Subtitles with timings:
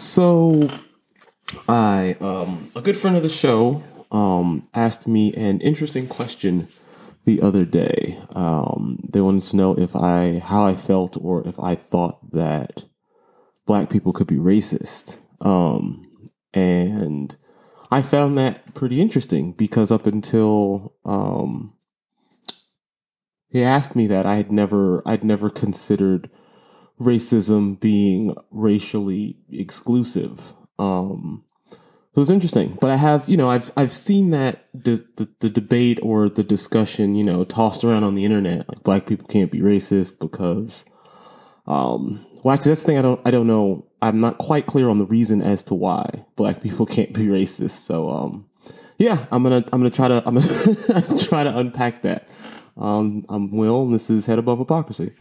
[0.00, 0.66] So,
[1.68, 6.68] I um, a good friend of the show um, asked me an interesting question
[7.26, 8.18] the other day.
[8.34, 12.86] Um, they wanted to know if I how I felt or if I thought that
[13.66, 15.18] black people could be racist.
[15.42, 16.10] Um,
[16.54, 17.36] and
[17.90, 21.74] I found that pretty interesting because up until um,
[23.50, 26.30] he asked me that, I had never I'd never considered
[27.00, 30.52] racism being racially exclusive.
[30.78, 35.28] Um, it was interesting, but I have, you know, I've I've seen that the, the,
[35.38, 39.26] the debate or the discussion, you know, tossed around on the internet, like black people
[39.28, 40.84] can't be racist because,
[41.66, 43.86] um, well, actually, that's the thing I don't I don't know.
[44.02, 47.70] I'm not quite clear on the reason as to why black people can't be racist.
[47.70, 48.46] So, um,
[48.98, 52.28] yeah, I'm gonna I'm gonna try to I'm gonna try to unpack that.
[52.76, 55.12] Um, I'm Will, and this is Head Above Hypocrisy.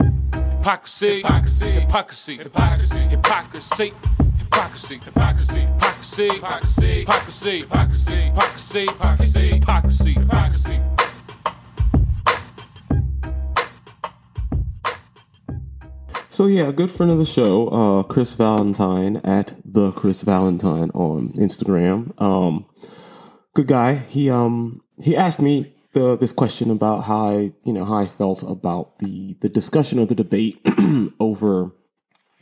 [0.69, 3.91] Hypocrisy, hypocrisy, hypocrisy, hypocrisy, hypocrisy,
[4.37, 10.79] hypocrisy, hypocrisy, hypocrisy, hypocrisy, hypocrisy, hypocrisy, hypocrisy, hypocrisy, hypocrisy, hypocrisy.
[16.29, 20.91] So yeah, a good friend of the show, uh, Chris Valentine at the Chris Valentine
[20.91, 22.13] on Instagram.
[22.21, 22.67] Um,
[23.55, 23.95] good guy.
[23.95, 28.05] He um he asked me the this question about how I you know how I
[28.05, 30.59] felt about the the discussion or the debate
[31.19, 31.71] over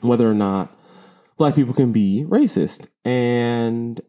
[0.01, 0.75] whether or not
[1.37, 4.01] black people can be racist, and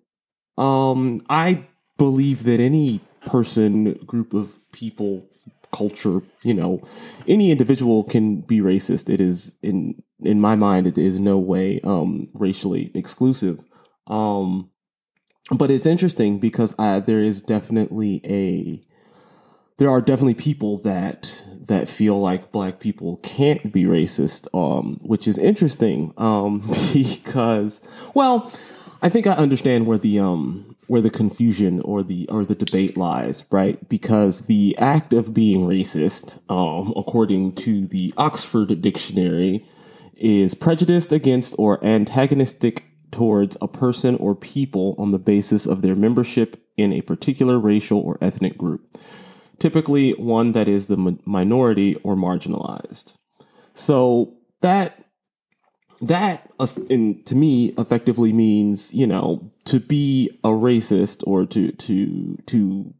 [0.57, 5.29] um I believe that any person, group of people,
[5.73, 6.81] culture, you know,
[7.27, 9.13] any individual can be racist.
[9.13, 13.63] It is in in my mind, it is no way um, racially exclusive.
[14.09, 14.71] Um,
[15.53, 18.85] but it's interesting because I, there is definitely a
[19.79, 25.29] there are definitely people that that feel like black people can't be racist, um, which
[25.29, 26.61] is interesting um,
[26.93, 27.81] because
[28.15, 28.53] well,
[29.03, 32.97] I think I understand where the um, where the confusion or the or the debate
[32.97, 33.89] lies, right?
[33.89, 39.65] Because the act of being racist, um, according to the Oxford Dictionary,
[40.17, 45.95] is prejudiced against or antagonistic towards a person or people on the basis of their
[45.95, 48.97] membership in a particular racial or ethnic group,
[49.59, 53.15] typically one that is the minority or marginalized.
[53.75, 55.05] So that
[56.01, 56.51] that
[56.89, 62.95] in, to me effectively means you know to be a racist or to to to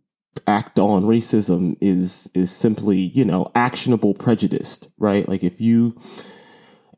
[0.47, 5.97] act on racism is is simply you know actionable prejudice right like if you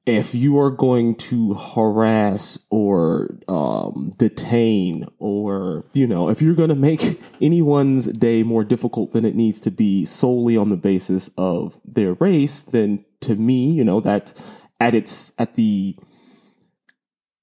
[0.07, 6.69] if you are going to harass or um, detain or you know if you're going
[6.69, 11.31] to make anyone's day more difficult than it needs to be solely on the basis
[11.37, 14.33] of their race then to me you know that
[14.81, 15.97] at its at the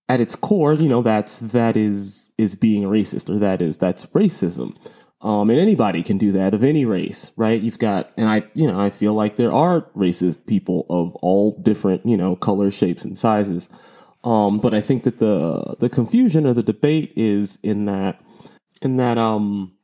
[0.10, 4.06] at its core, you know, that's that is is being racist or that is that's
[4.08, 4.76] racism.
[5.20, 7.60] Um, and anybody can do that of any race, right?
[7.60, 11.60] You've got, and I, you know, I feel like there are racist people of all
[11.60, 13.68] different, you know, colors, shapes, and sizes.
[14.24, 18.22] Um, but I think that the the confusion or the debate is in that
[18.82, 19.78] in that um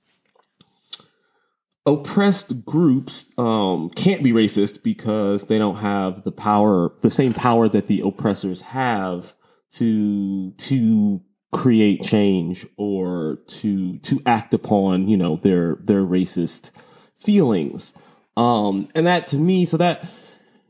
[1.85, 7.67] oppressed groups um, can't be racist because they don't have the power, the same power
[7.67, 9.33] that the oppressors have
[9.71, 11.21] to to
[11.53, 16.71] create change or to to act upon you know their their racist
[17.15, 17.93] feelings.
[18.35, 20.05] Um and that to me so that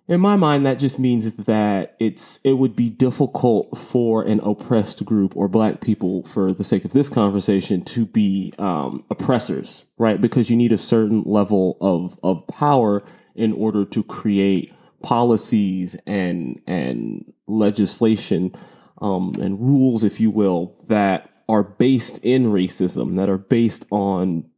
[0.08, 5.04] in my mind that just means that it's it would be difficult for an oppressed
[5.06, 10.20] group or black people for the sake of this conversation to be um, oppressors right?
[10.20, 13.02] Because you need a certain level of of power
[13.36, 18.54] in order to create policies and and legislation
[19.02, 24.50] um, and rules if you will that are based in racism that are based on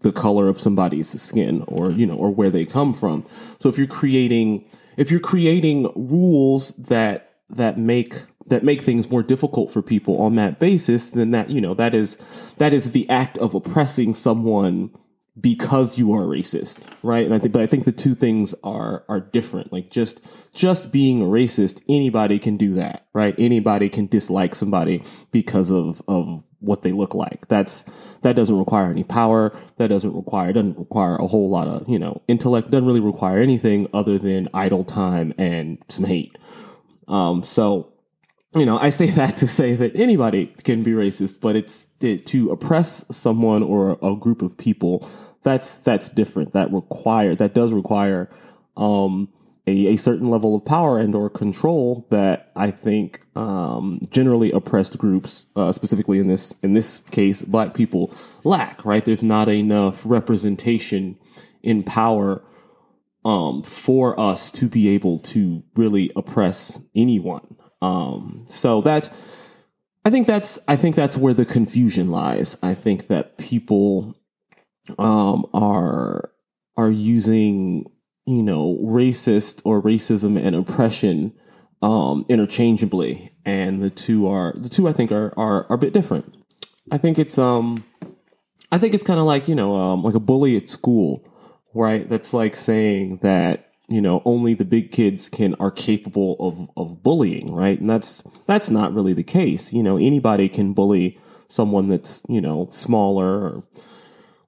[0.00, 3.24] the color of somebody's skin or you know or where they come from.
[3.58, 4.64] So if you're creating
[4.96, 8.14] if you're creating rules that that make
[8.46, 11.94] that make things more difficult for people on that basis, then that you know that
[11.94, 12.16] is
[12.58, 14.90] that is the act of oppressing someone
[15.38, 17.24] because you are racist, right?
[17.24, 19.72] And I think, but I think the two things are are different.
[19.72, 20.20] Like just
[20.54, 23.34] just being a racist, anybody can do that, right?
[23.38, 27.48] Anybody can dislike somebody because of of what they look like.
[27.48, 27.84] That's
[28.22, 29.52] that doesn't require any power.
[29.78, 32.70] That doesn't require doesn't require a whole lot of you know intellect.
[32.70, 36.36] Doesn't really require anything other than idle time and some hate.
[37.08, 37.89] Um, so
[38.54, 42.26] you know, I say that to say that anybody can be racist, but it's it,
[42.26, 45.08] to oppress someone or a group of people.
[45.42, 46.52] That's that's different.
[46.52, 48.30] That require that does require
[48.76, 49.28] um,
[49.66, 54.98] a, a certain level of power and or control that I think um, generally oppressed
[54.98, 58.12] groups, uh, specifically in this in this case, black people
[58.44, 58.84] lack.
[58.84, 59.04] Right?
[59.04, 61.18] There's not enough representation
[61.62, 62.42] in power
[63.24, 67.56] um, for us to be able to really oppress anyone.
[67.82, 69.08] Um, so that
[70.04, 72.56] I think that's I think that's where the confusion lies.
[72.62, 74.16] I think that people
[74.98, 76.30] um, are
[76.76, 77.90] are using
[78.26, 81.32] you know racist or racism and oppression
[81.82, 85.92] um, interchangeably, and the two are the two I think are are, are a bit
[85.92, 86.34] different.
[86.90, 87.84] I think it's um
[88.72, 91.28] I think it's kind of like you know um, like a bully at school,
[91.74, 92.08] right?
[92.08, 97.02] That's like saying that you know only the big kids can are capable of of
[97.02, 97.78] bullying right?
[97.78, 99.72] And that's that's not really the case.
[99.72, 103.64] You know anybody can bully someone that's you know smaller or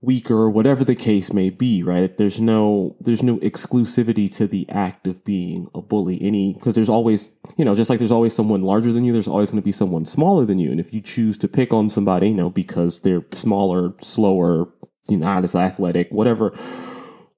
[0.00, 2.16] weaker or whatever the case may be right?
[2.16, 6.22] There's no there's no exclusivity to the act of being a bully.
[6.22, 9.28] Any because there's always you know just like there's always someone larger than you there's
[9.28, 10.70] always going to be someone smaller than you.
[10.70, 14.68] And if you choose to pick on somebody you know because they're smaller slower
[15.08, 16.52] you know not as athletic whatever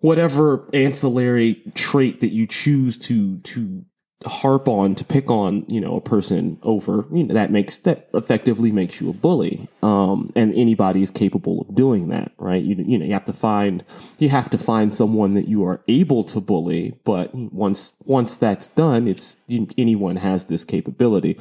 [0.04, 3.82] whatever ancillary trait that you choose to to
[4.26, 8.10] harp on to pick on you know a person over you know that makes that
[8.12, 9.66] effectively makes you a bully.
[9.82, 12.62] Um and anybody is capable of doing that right?
[12.62, 13.82] You, you know you have to find
[14.18, 18.68] you have to find someone that you are able to bully but once once that's
[18.68, 21.32] done it's you, anyone has this capability.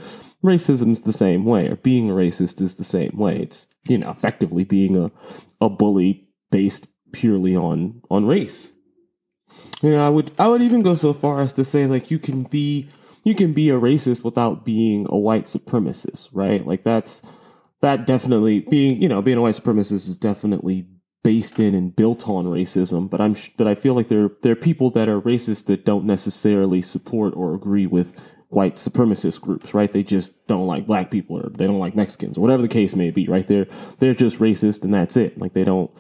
[0.42, 3.40] Racism is the same way or being a racist is the same way.
[3.40, 5.12] It's you know effectively being a
[5.60, 8.74] a bully based purely on on race.
[9.82, 12.20] You know, I would I would even go so far as to say like you
[12.20, 12.90] can be
[13.24, 16.66] you can be a racist without being a white supremacist, right?
[16.66, 17.22] Like that's
[17.82, 20.88] that definitely being you know being a white supremacist is definitely
[21.24, 23.10] based in and built on racism.
[23.10, 26.06] But I'm but I feel like there there are people that are racist that don't
[26.06, 28.20] necessarily support or agree with
[28.50, 29.92] white supremacist groups, right?
[29.92, 32.96] They just don't like black people or they don't like Mexicans or whatever the case
[32.96, 33.48] may be, right?
[33.48, 33.68] They're
[34.00, 35.38] they're just racist and that's it.
[35.38, 35.92] Like they don't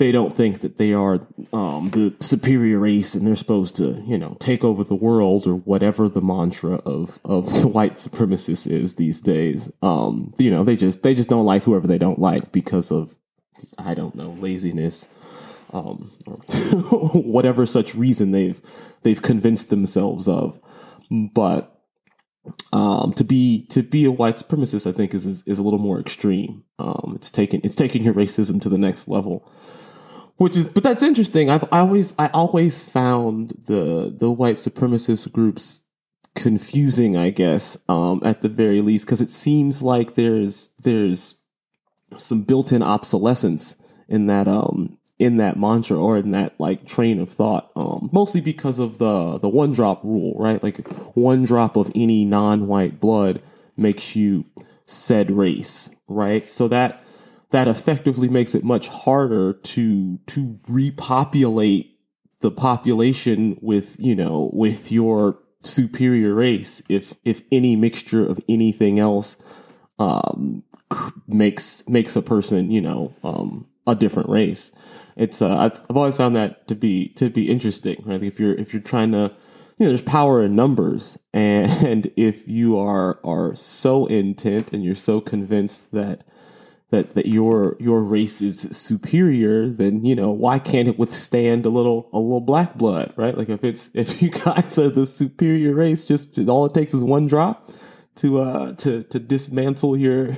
[0.00, 4.16] they don't think that they are um, the superior race and they're supposed to, you
[4.16, 8.94] know, take over the world or whatever the mantra of of the white supremacists is
[8.94, 9.70] these days.
[9.82, 13.14] Um, you know, they just they just don't like whoever they don't like because of
[13.76, 15.06] I don't know laziness,
[15.74, 16.38] um, or
[17.12, 18.58] whatever such reason they've
[19.02, 20.58] they've convinced themselves of.
[21.10, 21.78] But
[22.72, 25.78] um, to be to be a white supremacist, I think is is, is a little
[25.78, 26.64] more extreme.
[26.78, 29.46] Um, it's taken it's taken your racism to the next level
[30.40, 31.50] which is but that's interesting.
[31.50, 35.82] I've I always i always found the the white supremacist groups
[36.36, 41.34] confusing i guess um at the very least because it seems like there's there's
[42.16, 43.74] some built-in obsolescence
[44.08, 48.40] in that um in that mantra or in that like train of thought um mostly
[48.40, 50.62] because of the the one drop rule right?
[50.62, 53.42] Like one drop of any non-white blood
[53.76, 54.46] makes you
[54.86, 56.48] said race right?
[56.48, 56.99] So that
[57.50, 61.98] that effectively makes it much harder to to repopulate
[62.40, 68.98] the population with you know with your superior race if if any mixture of anything
[68.98, 69.36] else
[69.98, 70.62] um,
[71.28, 74.72] makes makes a person you know um, a different race.
[75.16, 78.22] It's uh, I've always found that to be to be interesting right?
[78.22, 79.32] If you're if you're trying to
[79.78, 81.18] you know there's power in numbers.
[81.32, 86.24] And if you are are so intent and you're so convinced that
[86.90, 91.68] that that your your race is superior, then you know why can't it withstand a
[91.68, 93.36] little a little black blood, right?
[93.36, 97.04] Like if it's if you guys are the superior race, just, all it takes is
[97.04, 97.70] one drop
[98.16, 100.34] to uh to to dismantle your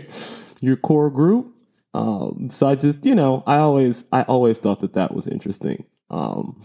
[0.60, 1.54] your core group.
[1.92, 5.84] Um, so I just you know I always I always thought that that was interesting.
[6.08, 6.62] Um,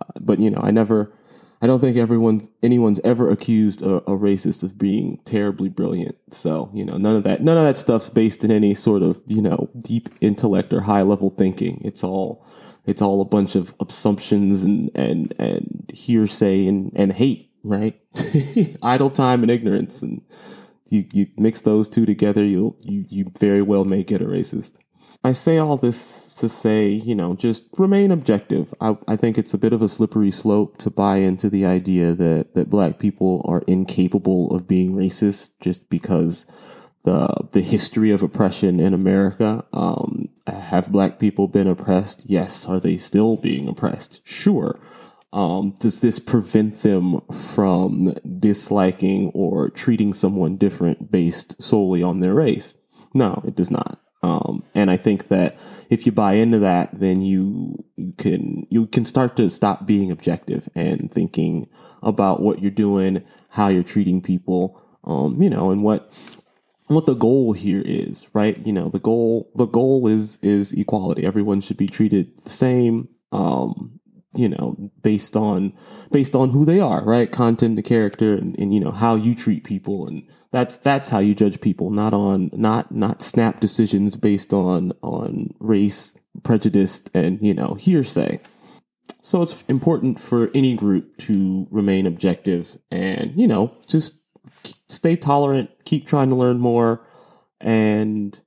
[0.00, 1.12] uh, but you know I never
[1.62, 6.16] I don't think everyone anyone's ever accused a, a, racist of being terribly brilliant.
[6.32, 9.22] So you know, none of that none of that stuff's based in any sort of
[9.26, 11.80] you know deep intellect or high level thinking.
[11.84, 12.44] It's all
[12.84, 18.00] it's all a bunch of assumptions and and and hearsay and and hate, right?
[18.82, 20.20] Idle time and ignorance, and
[20.88, 24.72] you you mix those two together, you'll you you very well may get a racist.
[25.24, 28.74] I say all this to say, you know, just remain objective.
[28.80, 32.14] I, I think it's a bit of a slippery slope to buy into the idea
[32.14, 36.44] that, that black people are incapable of being racist just because
[37.04, 39.64] the the history of oppression in America.
[39.72, 42.24] Um, have black people been oppressed?
[42.26, 42.66] Yes.
[42.66, 44.20] Are they still being oppressed?
[44.24, 44.80] Sure.
[45.32, 52.34] Um, does this prevent them from disliking or treating someone different based solely on their
[52.34, 52.74] race?
[53.14, 54.01] No, it does not.
[54.22, 55.58] Um, and I think that
[55.90, 60.10] if you buy into that, then you you can you can start to stop being
[60.10, 61.68] objective and thinking
[62.02, 66.12] about what you're doing, how you're treating people, um, you know, and what
[66.86, 68.64] what the goal here is, right?
[68.64, 71.24] You know, the goal the goal is is equality.
[71.24, 73.08] Everyone should be treated the same.
[73.32, 73.98] Um,
[74.34, 75.72] you know, based on
[76.10, 77.30] based on who they are, right?
[77.30, 81.18] Content, the character, and, and you know how you treat people, and that's that's how
[81.18, 87.38] you judge people, not on not not snap decisions based on on race, prejudice, and
[87.42, 88.40] you know hearsay.
[89.20, 94.18] So it's important for any group to remain objective and you know just
[94.88, 97.06] stay tolerant, keep trying to learn more,
[97.60, 98.40] and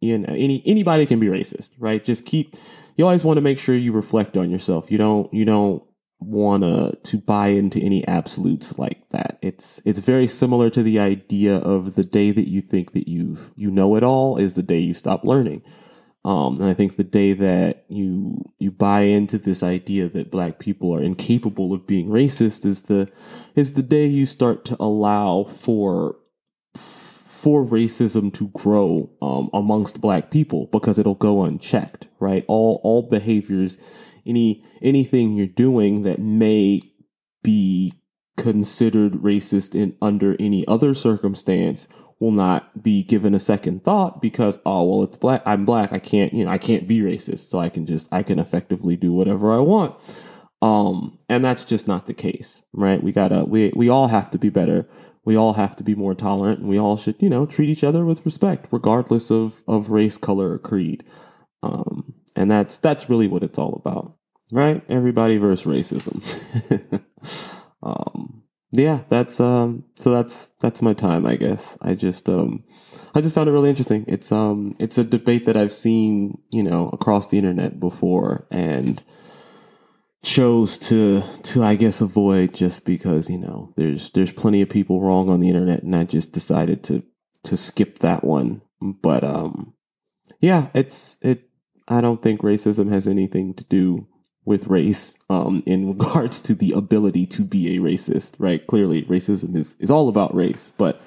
[0.00, 2.02] you know any anybody can be racist, right?
[2.02, 2.56] Just keep
[3.00, 4.90] you always want to make sure you reflect on yourself.
[4.90, 5.82] You don't you don't
[6.18, 9.38] want to to buy into any absolutes like that.
[9.40, 13.38] It's it's very similar to the idea of the day that you think that you
[13.56, 15.62] you know it all is the day you stop learning.
[16.26, 20.58] Um, and I think the day that you you buy into this idea that black
[20.58, 23.10] people are incapable of being racist is the
[23.54, 26.16] is the day you start to allow for
[27.40, 32.44] for racism to grow um, amongst black people because it'll go unchecked, right?
[32.48, 33.78] All all behaviors,
[34.26, 36.80] any anything you're doing that may
[37.42, 37.94] be
[38.36, 44.58] considered racist in under any other circumstance will not be given a second thought because
[44.66, 47.58] oh well it's black I'm black I can't you know I can't be racist so
[47.58, 49.94] I can just I can effectively do whatever I want
[50.62, 54.38] um and that's just not the case right we gotta we we all have to
[54.38, 54.86] be better
[55.24, 57.84] we all have to be more tolerant and we all should, you know, treat each
[57.84, 61.04] other with respect, regardless of, of race, color, or creed.
[61.62, 64.16] Um, and that's that's really what it's all about.
[64.50, 64.82] Right?
[64.88, 67.00] Everybody versus racism.
[67.82, 71.76] um, yeah, that's um so that's that's my time, I guess.
[71.82, 72.64] I just um
[73.14, 74.04] I just found it really interesting.
[74.08, 79.02] It's um it's a debate that I've seen, you know, across the internet before and
[80.22, 85.00] chose to to I guess avoid just because you know there's there's plenty of people
[85.00, 87.02] wrong on the internet and I just decided to
[87.44, 88.62] to skip that one.
[88.80, 89.74] But um
[90.40, 91.48] yeah it's it
[91.88, 94.06] I don't think racism has anything to do
[94.44, 98.66] with race um in regards to the ability to be a racist right?
[98.66, 101.00] Clearly racism is is all about race but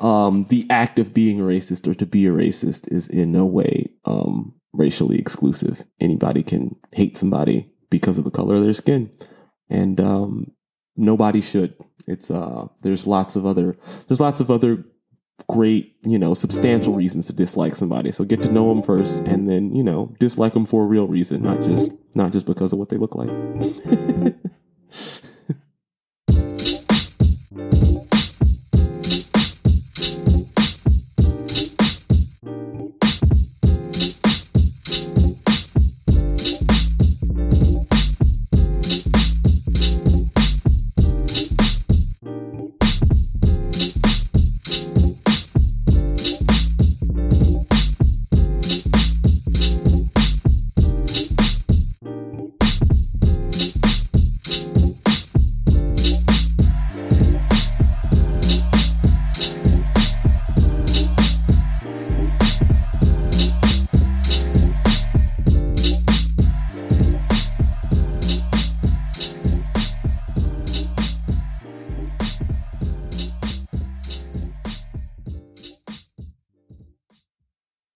[0.00, 3.46] um the act of being a racist or to be a racist is in no
[3.46, 5.84] way um racially exclusive.
[6.00, 9.10] Anybody can hate somebody because of the color of their skin,
[9.68, 10.52] and um,
[10.96, 11.74] nobody should.
[12.06, 13.76] It's uh, there's lots of other
[14.08, 14.84] there's lots of other
[15.48, 18.12] great you know substantial reasons to dislike somebody.
[18.12, 21.06] So get to know them first, and then you know dislike them for a real
[21.06, 23.30] reason, not just not just because of what they look like.